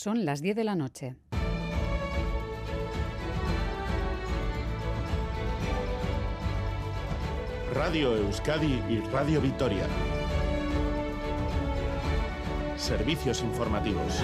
Son 0.00 0.24
las 0.24 0.40
10 0.42 0.54
de 0.54 0.62
la 0.62 0.76
noche. 0.76 1.16
Radio 7.74 8.16
Euskadi 8.16 8.80
y 8.88 9.00
Radio 9.10 9.40
Vitoria. 9.40 9.88
Servicios 12.76 13.42
informativos. 13.42 14.22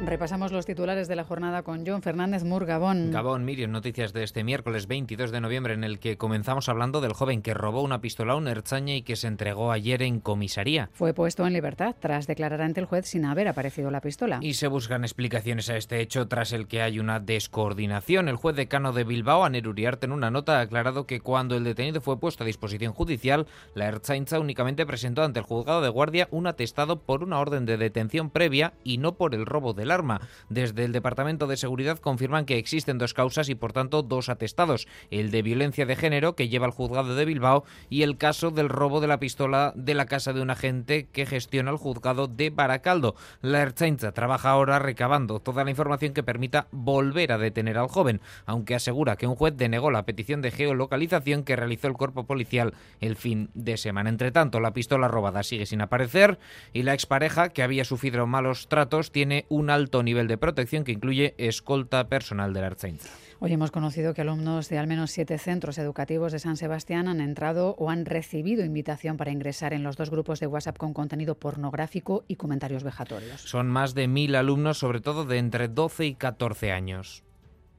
Repasamos 0.00 0.52
los 0.52 0.64
titulares 0.64 1.08
de 1.08 1.16
la 1.16 1.24
jornada 1.24 1.64
con 1.64 1.84
John 1.84 2.02
Fernández 2.02 2.44
Mur, 2.44 2.66
Gabón. 2.66 3.10
Gabón, 3.10 3.44
Miriam, 3.44 3.72
noticias 3.72 4.12
de 4.12 4.22
este 4.22 4.44
miércoles 4.44 4.86
22 4.86 5.32
de 5.32 5.40
noviembre 5.40 5.74
en 5.74 5.82
el 5.82 5.98
que 5.98 6.16
comenzamos 6.16 6.68
hablando 6.68 7.00
del 7.00 7.14
joven 7.14 7.42
que 7.42 7.52
robó 7.52 7.82
una 7.82 8.00
pistola 8.00 8.34
a 8.34 8.36
un 8.36 8.46
erzaña 8.46 8.94
y 8.94 9.02
que 9.02 9.16
se 9.16 9.26
entregó 9.26 9.72
ayer 9.72 10.02
en 10.02 10.20
comisaría. 10.20 10.88
Fue 10.92 11.14
puesto 11.14 11.44
en 11.46 11.52
libertad 11.52 11.96
tras 11.98 12.28
declarar 12.28 12.62
ante 12.62 12.78
el 12.78 12.86
juez 12.86 13.06
sin 13.06 13.24
haber 13.24 13.48
aparecido 13.48 13.90
la 13.90 14.00
pistola. 14.00 14.38
Y 14.40 14.54
se 14.54 14.68
buscan 14.68 15.02
explicaciones 15.02 15.68
a 15.68 15.76
este 15.76 16.00
hecho 16.00 16.28
tras 16.28 16.52
el 16.52 16.68
que 16.68 16.80
hay 16.80 17.00
una 17.00 17.18
descoordinación. 17.18 18.28
El 18.28 18.36
juez 18.36 18.54
decano 18.54 18.92
de 18.92 19.02
Bilbao, 19.02 19.44
Aner 19.44 19.66
Uriarte, 19.66 20.06
en 20.06 20.12
una 20.12 20.30
nota 20.30 20.58
ha 20.58 20.62
aclarado 20.62 21.06
que 21.06 21.20
cuando 21.20 21.56
el 21.56 21.64
detenido 21.64 22.00
fue 22.00 22.20
puesto 22.20 22.44
a 22.44 22.46
disposición 22.46 22.92
judicial, 22.92 23.48
la 23.74 23.86
erzainza 23.86 24.38
únicamente 24.38 24.86
presentó 24.86 25.24
ante 25.24 25.40
el 25.40 25.44
juzgado 25.44 25.82
de 25.82 25.88
guardia 25.88 26.28
un 26.30 26.46
atestado 26.46 27.00
por 27.00 27.24
una 27.24 27.40
orden 27.40 27.66
de 27.66 27.76
detención 27.76 28.30
previa 28.30 28.74
y 28.84 28.98
no 28.98 29.16
por 29.16 29.34
el 29.34 29.44
robo 29.44 29.74
del 29.74 29.87
arma. 29.90 30.20
Desde 30.48 30.84
el 30.84 30.92
Departamento 30.92 31.46
de 31.46 31.56
Seguridad 31.56 31.98
confirman 31.98 32.44
que 32.44 32.58
existen 32.58 32.98
dos 32.98 33.14
causas 33.14 33.48
y 33.48 33.54
por 33.54 33.72
tanto 33.72 34.02
dos 34.02 34.28
atestados, 34.28 34.86
el 35.10 35.30
de 35.30 35.42
violencia 35.42 35.86
de 35.86 35.96
género 35.96 36.34
que 36.34 36.48
lleva 36.48 36.66
al 36.66 36.72
juzgado 36.72 37.14
de 37.14 37.24
Bilbao 37.24 37.64
y 37.88 38.02
el 38.02 38.16
caso 38.16 38.50
del 38.50 38.68
robo 38.68 39.00
de 39.00 39.08
la 39.08 39.20
pistola 39.20 39.72
de 39.76 39.94
la 39.94 40.06
casa 40.06 40.32
de 40.32 40.40
un 40.40 40.50
agente 40.50 41.08
que 41.12 41.26
gestiona 41.26 41.70
el 41.70 41.76
juzgado 41.76 42.26
de 42.26 42.50
Baracaldo. 42.50 43.14
La 43.40 43.62
Ertzaintza 43.62 44.12
trabaja 44.12 44.50
ahora 44.50 44.78
recabando 44.78 45.40
toda 45.40 45.64
la 45.64 45.70
información 45.70 46.14
que 46.14 46.22
permita 46.22 46.68
volver 46.70 47.32
a 47.32 47.38
detener 47.38 47.78
al 47.78 47.88
joven, 47.88 48.20
aunque 48.46 48.74
asegura 48.74 49.16
que 49.16 49.26
un 49.26 49.36
juez 49.36 49.56
denegó 49.56 49.90
la 49.90 50.04
petición 50.04 50.42
de 50.42 50.50
geolocalización 50.50 51.44
que 51.44 51.56
realizó 51.56 51.88
el 51.88 51.94
cuerpo 51.94 52.24
policial 52.24 52.74
el 53.00 53.16
fin 53.16 53.50
de 53.54 53.76
semana. 53.76 54.10
Entre 54.10 54.32
tanto, 54.32 54.60
la 54.60 54.72
pistola 54.72 55.08
robada 55.08 55.42
sigue 55.42 55.66
sin 55.66 55.80
aparecer 55.80 56.38
y 56.72 56.82
la 56.82 56.94
expareja, 56.94 57.50
que 57.50 57.62
había 57.62 57.84
sufrido 57.84 58.26
malos 58.26 58.68
tratos, 58.68 59.12
tiene 59.12 59.46
un 59.48 59.70
alto 59.78 60.02
nivel 60.02 60.26
de 60.26 60.36
protección 60.36 60.84
que 60.84 60.92
incluye 60.92 61.34
escolta 61.38 62.08
personal 62.08 62.52
de 62.52 62.60
la 62.60 62.66
Arzainza. 62.66 63.08
Hoy 63.40 63.52
hemos 63.52 63.70
conocido 63.70 64.14
que 64.14 64.22
alumnos 64.22 64.68
de 64.68 64.78
al 64.78 64.88
menos 64.88 65.12
siete 65.12 65.38
centros 65.38 65.78
educativos 65.78 66.32
de 66.32 66.40
San 66.40 66.56
Sebastián 66.56 67.06
han 67.06 67.20
entrado 67.20 67.76
o 67.78 67.88
han 67.88 68.04
recibido 68.04 68.64
invitación 68.64 69.16
para 69.16 69.30
ingresar 69.30 69.72
en 69.72 69.84
los 69.84 69.96
dos 69.96 70.10
grupos 70.10 70.40
de 70.40 70.48
WhatsApp 70.48 70.76
con 70.76 70.92
contenido 70.92 71.36
pornográfico 71.36 72.24
y 72.26 72.34
comentarios 72.34 72.82
vejatorios. 72.82 73.40
Son 73.42 73.68
más 73.68 73.94
de 73.94 74.08
mil 74.08 74.34
alumnos, 74.34 74.78
sobre 74.78 75.00
todo 75.00 75.24
de 75.24 75.38
entre 75.38 75.68
12 75.68 76.06
y 76.06 76.14
14 76.16 76.72
años. 76.72 77.22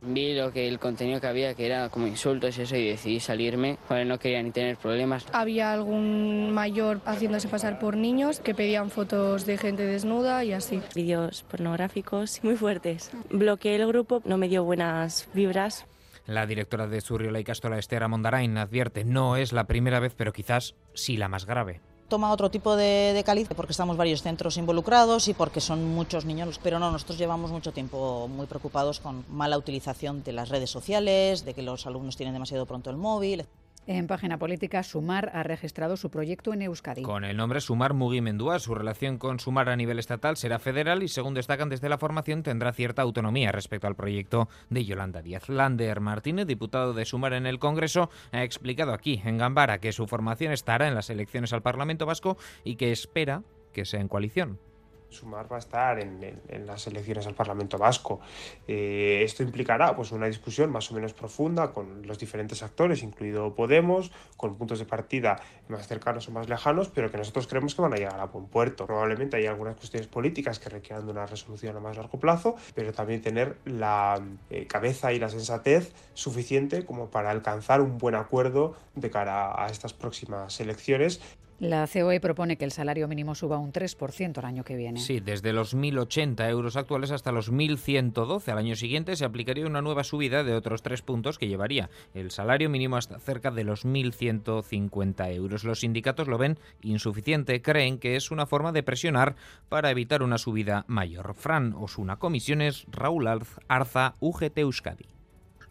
Vi 0.00 0.34
lo 0.34 0.52
que 0.52 0.68
el 0.68 0.78
contenido 0.78 1.20
que 1.20 1.26
había, 1.26 1.54
que 1.54 1.66
era 1.66 1.88
como 1.88 2.06
insultos 2.06 2.56
y 2.58 2.62
eso, 2.62 2.76
y 2.76 2.88
decidí 2.88 3.20
salirme, 3.20 3.78
porque 3.88 4.04
no 4.04 4.18
quería 4.18 4.42
ni 4.42 4.50
tener 4.50 4.76
problemas. 4.76 5.26
Había 5.32 5.72
algún 5.72 6.52
mayor 6.52 7.00
haciéndose 7.04 7.48
pasar 7.48 7.78
por 7.78 7.96
niños 7.96 8.40
que 8.40 8.54
pedían 8.54 8.90
fotos 8.90 9.44
de 9.44 9.58
gente 9.58 9.84
desnuda 9.84 10.44
y 10.44 10.52
así. 10.52 10.80
Vídeos 10.94 11.42
pornográficos 11.42 12.42
muy 12.44 12.56
fuertes. 12.56 13.10
Bloqueé 13.30 13.76
el 13.76 13.86
grupo, 13.88 14.22
no 14.24 14.38
me 14.38 14.48
dio 14.48 14.64
buenas 14.64 15.28
vibras. 15.34 15.86
La 16.26 16.46
directora 16.46 16.86
de 16.86 17.00
Surriola 17.00 17.40
y 17.40 17.44
Castola, 17.44 17.78
Esther 17.78 18.06
Mondarain, 18.06 18.58
advierte, 18.58 19.04
no 19.04 19.36
es 19.36 19.52
la 19.52 19.64
primera 19.64 19.98
vez, 19.98 20.14
pero 20.14 20.32
quizás 20.32 20.74
sí 20.92 21.16
la 21.16 21.28
más 21.28 21.46
grave 21.46 21.80
toma 22.08 22.32
otro 22.32 22.50
tipo 22.50 22.76
de, 22.76 23.12
de 23.14 23.46
porque 23.54 23.72
estamos 23.72 23.96
varios 23.96 24.22
centros 24.22 24.56
involucrados 24.56 25.28
y 25.28 25.34
porque 25.34 25.60
son 25.60 25.94
muchos 25.94 26.24
niños, 26.24 26.58
pero 26.62 26.78
no, 26.78 26.90
nosotros 26.90 27.18
llevamos 27.18 27.50
mucho 27.50 27.72
tiempo 27.72 28.28
muy 28.28 28.46
preocupados 28.46 29.00
con 29.00 29.24
mala 29.28 29.58
utilización 29.58 30.22
de 30.22 30.32
las 30.32 30.48
redes 30.48 30.70
sociales, 30.70 31.44
de 31.44 31.54
que 31.54 31.62
los 31.62 31.86
alumnos 31.86 32.16
tienen 32.16 32.32
demasiado 32.32 32.66
pronto 32.66 32.90
el 32.90 32.96
móvil. 32.96 33.46
En 33.90 34.06
página 34.06 34.38
política, 34.38 34.82
Sumar 34.82 35.30
ha 35.32 35.42
registrado 35.42 35.96
su 35.96 36.10
proyecto 36.10 36.52
en 36.52 36.60
Euskadi. 36.60 37.00
Con 37.00 37.24
el 37.24 37.38
nombre 37.38 37.62
Sumar 37.62 37.94
Mugimendua, 37.94 38.58
su 38.58 38.74
relación 38.74 39.16
con 39.16 39.40
Sumar 39.40 39.70
a 39.70 39.76
nivel 39.76 39.98
estatal 39.98 40.36
será 40.36 40.58
federal 40.58 41.02
y, 41.02 41.08
según 41.08 41.32
destacan 41.32 41.70
desde 41.70 41.88
la 41.88 41.96
formación, 41.96 42.42
tendrá 42.42 42.74
cierta 42.74 43.00
autonomía 43.00 43.50
respecto 43.50 43.86
al 43.86 43.96
proyecto 43.96 44.50
de 44.68 44.84
Yolanda 44.84 45.22
Díaz. 45.22 45.48
Lander 45.48 46.00
Martínez, 46.00 46.46
diputado 46.46 46.92
de 46.92 47.06
Sumar 47.06 47.32
en 47.32 47.46
el 47.46 47.58
Congreso, 47.58 48.10
ha 48.30 48.42
explicado 48.42 48.92
aquí, 48.92 49.22
en 49.24 49.38
Gambara, 49.38 49.78
que 49.78 49.92
su 49.92 50.06
formación 50.06 50.52
estará 50.52 50.86
en 50.86 50.94
las 50.94 51.08
elecciones 51.08 51.54
al 51.54 51.62
Parlamento 51.62 52.04
Vasco 52.04 52.36
y 52.64 52.76
que 52.76 52.92
espera 52.92 53.42
que 53.72 53.86
sea 53.86 54.02
en 54.02 54.08
coalición. 54.08 54.58
Sumar 55.10 55.50
va 55.50 55.56
a 55.56 55.58
estar 55.58 55.98
en, 56.00 56.22
en, 56.22 56.40
en 56.48 56.66
las 56.66 56.86
elecciones 56.86 57.26
al 57.26 57.34
Parlamento 57.34 57.78
Vasco. 57.78 58.20
Eh, 58.66 59.22
esto 59.24 59.42
implicará 59.42 59.96
pues, 59.96 60.12
una 60.12 60.26
discusión 60.26 60.70
más 60.70 60.90
o 60.90 60.94
menos 60.94 61.12
profunda 61.12 61.72
con 61.72 62.06
los 62.06 62.18
diferentes 62.18 62.62
actores, 62.62 63.02
incluido 63.02 63.54
Podemos, 63.54 64.10
con 64.36 64.56
puntos 64.56 64.78
de 64.78 64.84
partida 64.84 65.40
más 65.68 65.86
cercanos 65.86 66.28
o 66.28 66.32
más 66.32 66.48
lejanos, 66.48 66.88
pero 66.88 67.10
que 67.10 67.18
nosotros 67.18 67.46
creemos 67.46 67.74
que 67.74 67.82
van 67.82 67.92
a 67.92 67.96
llegar 67.96 68.20
a 68.20 68.26
buen 68.26 68.46
puerto. 68.46 68.86
Probablemente 68.86 69.36
hay 69.36 69.46
algunas 69.46 69.76
cuestiones 69.76 70.06
políticas 70.08 70.58
que 70.58 70.68
requieran 70.68 71.06
de 71.06 71.12
una 71.12 71.26
resolución 71.26 71.76
a 71.76 71.80
más 71.80 71.96
largo 71.96 72.18
plazo, 72.18 72.56
pero 72.74 72.92
también 72.92 73.22
tener 73.22 73.56
la 73.64 74.20
eh, 74.50 74.66
cabeza 74.66 75.12
y 75.12 75.18
la 75.18 75.28
sensatez 75.28 75.92
suficiente 76.14 76.84
como 76.84 77.10
para 77.10 77.30
alcanzar 77.30 77.80
un 77.80 77.98
buen 77.98 78.14
acuerdo 78.14 78.76
de 78.94 79.10
cara 79.10 79.62
a 79.62 79.68
estas 79.68 79.92
próximas 79.92 80.60
elecciones. 80.60 81.20
La 81.60 81.88
COE 81.92 82.20
propone 82.20 82.56
que 82.56 82.64
el 82.64 82.70
salario 82.70 83.08
mínimo 83.08 83.34
suba 83.34 83.58
un 83.58 83.72
3% 83.72 84.38
el 84.38 84.44
año 84.44 84.62
que 84.62 84.76
viene. 84.76 85.00
Sí, 85.00 85.18
desde 85.18 85.52
los 85.52 85.76
1.080 85.76 86.48
euros 86.50 86.76
actuales 86.76 87.10
hasta 87.10 87.32
los 87.32 87.52
1.112. 87.52 88.52
Al 88.52 88.58
año 88.58 88.76
siguiente 88.76 89.16
se 89.16 89.24
aplicaría 89.24 89.66
una 89.66 89.82
nueva 89.82 90.04
subida 90.04 90.44
de 90.44 90.54
otros 90.54 90.82
tres 90.82 91.02
puntos 91.02 91.36
que 91.36 91.48
llevaría 91.48 91.90
el 92.14 92.30
salario 92.30 92.70
mínimo 92.70 92.96
hasta 92.96 93.18
cerca 93.18 93.50
de 93.50 93.64
los 93.64 93.84
1.150 93.84 95.34
euros. 95.34 95.64
Los 95.64 95.80
sindicatos 95.80 96.28
lo 96.28 96.38
ven 96.38 96.60
insuficiente, 96.80 97.60
creen 97.60 97.98
que 97.98 98.14
es 98.14 98.30
una 98.30 98.46
forma 98.46 98.70
de 98.70 98.84
presionar 98.84 99.34
para 99.68 99.90
evitar 99.90 100.22
una 100.22 100.38
subida 100.38 100.84
mayor. 100.86 101.34
Fran 101.34 101.74
Osuna 101.76 102.20
Comisiones, 102.20 102.86
Raúl 102.88 103.26
Arza, 103.66 104.14
UGT 104.20 104.58
Euskadi 104.58 105.17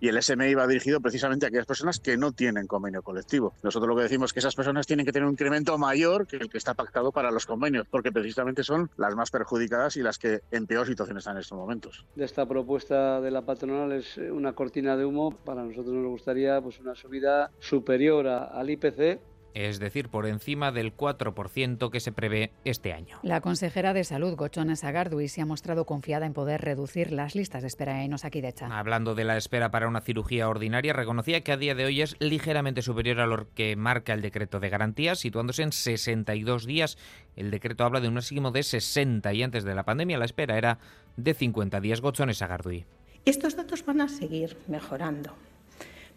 y 0.00 0.08
el 0.08 0.22
SMI 0.22 0.54
va 0.54 0.66
dirigido 0.66 1.00
precisamente 1.00 1.46
a 1.46 1.48
aquellas 1.48 1.66
personas 1.66 2.00
que 2.00 2.16
no 2.16 2.32
tienen 2.32 2.66
convenio 2.66 3.02
colectivo. 3.02 3.52
Nosotros 3.62 3.88
lo 3.88 3.96
que 3.96 4.02
decimos 4.02 4.30
es 4.30 4.32
que 4.32 4.40
esas 4.40 4.54
personas 4.54 4.86
tienen 4.86 5.06
que 5.06 5.12
tener 5.12 5.26
un 5.26 5.32
incremento 5.32 5.76
mayor 5.78 6.26
que 6.26 6.36
el 6.36 6.48
que 6.48 6.58
está 6.58 6.74
pactado 6.74 7.12
para 7.12 7.30
los 7.30 7.46
convenios, 7.46 7.86
porque 7.90 8.12
precisamente 8.12 8.62
son 8.62 8.90
las 8.96 9.14
más 9.14 9.30
perjudicadas 9.30 9.96
y 9.96 10.02
las 10.02 10.18
que 10.18 10.40
en 10.50 10.66
peor 10.66 10.86
situación 10.86 11.18
están 11.18 11.36
en 11.36 11.42
estos 11.42 11.58
momentos. 11.58 12.04
Esta 12.16 12.46
propuesta 12.46 13.20
de 13.20 13.30
la 13.30 13.42
patronal 13.42 13.92
es 13.92 14.16
una 14.16 14.52
cortina 14.52 14.96
de 14.96 15.04
humo. 15.04 15.30
Para 15.44 15.62
nosotros 15.64 15.94
nos 15.94 16.06
gustaría 16.06 16.60
pues, 16.60 16.78
una 16.80 16.94
subida 16.94 17.50
superior 17.58 18.26
al 18.26 18.70
IPC 18.70 19.20
es 19.56 19.78
decir, 19.78 20.10
por 20.10 20.26
encima 20.26 20.70
del 20.70 20.94
4% 20.94 21.90
que 21.90 22.00
se 22.00 22.12
prevé 22.12 22.52
este 22.64 22.92
año. 22.92 23.18
La 23.22 23.40
consejera 23.40 23.94
de 23.94 24.04
Salud, 24.04 24.36
Gochona 24.36 24.76
Sagardui, 24.76 25.28
se 25.28 25.40
ha 25.40 25.46
mostrado 25.46 25.86
confiada 25.86 26.26
en 26.26 26.34
poder 26.34 26.60
reducir 26.60 27.10
las 27.10 27.34
listas 27.34 27.62
de 27.62 27.68
espera 27.68 28.04
en 28.04 28.12
Osakidecha. 28.12 28.66
Hablando 28.78 29.14
de 29.14 29.24
la 29.24 29.38
espera 29.38 29.70
para 29.70 29.88
una 29.88 30.02
cirugía 30.02 30.50
ordinaria, 30.50 30.92
reconocía 30.92 31.40
que 31.40 31.52
a 31.52 31.56
día 31.56 31.74
de 31.74 31.86
hoy 31.86 32.02
es 32.02 32.16
ligeramente 32.18 32.82
superior 32.82 33.20
a 33.20 33.26
lo 33.26 33.48
que 33.54 33.76
marca 33.76 34.12
el 34.12 34.20
decreto 34.20 34.60
de 34.60 34.68
garantías, 34.68 35.20
situándose 35.20 35.62
en 35.62 35.72
62 35.72 36.66
días. 36.66 36.98
El 37.34 37.50
decreto 37.50 37.84
habla 37.84 38.00
de 38.00 38.08
un 38.08 38.14
máximo 38.14 38.50
de 38.50 38.62
60 38.62 39.32
y 39.32 39.42
antes 39.42 39.64
de 39.64 39.74
la 39.74 39.84
pandemia 39.84 40.18
la 40.18 40.26
espera 40.26 40.58
era 40.58 40.78
de 41.16 41.32
50 41.32 41.80
días. 41.80 42.02
Gochona 42.02 42.34
Sagardui. 42.34 42.84
Estos 43.24 43.56
datos 43.56 43.86
van 43.86 44.02
a 44.02 44.08
seguir 44.08 44.58
mejorando. 44.68 45.34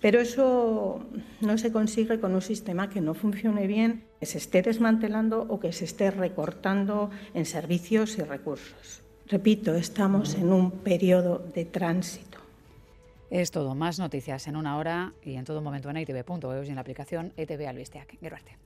Pero 0.02 0.22
eso 0.22 1.06
no 1.42 1.58
se 1.58 1.72
consigue 1.72 2.20
con 2.20 2.34
un 2.34 2.42
sistema 2.42 2.90
que 2.90 3.02
no 3.02 3.14
funcione 3.14 3.68
bien, 3.68 4.06
que 4.20 4.26
se 4.26 4.38
esté 4.38 4.62
desmantelando 4.62 5.46
o 5.50 5.60
que 5.60 5.74
se 5.74 5.86
esté 5.86 6.12
recortando 6.12 7.10
en 7.34 7.46
servicios 7.46 8.18
y 8.18 8.24
recursos. 8.24 9.02
Repito, 9.28 9.76
estamos 9.76 10.36
en 10.36 10.52
un 10.52 10.72
periodo 10.72 11.40
de 11.54 11.66
tránsito. 11.66 12.40
Es 13.30 13.52
todo. 13.52 13.76
Más 13.76 14.00
noticias 14.00 14.48
en 14.48 14.56
una 14.56 14.78
hora 14.78 15.14
y 15.24 15.36
en 15.36 15.46
todo 15.46 15.62
momento 15.62 15.90
en 15.90 15.98
itv.eus 15.98 16.66
y 16.66 16.70
en 16.70 16.76
la 16.76 16.82
aplicación 16.82 17.34
ETV 17.38 17.68
Albisteac. 17.68 18.18
Geruarte. 18.20 18.58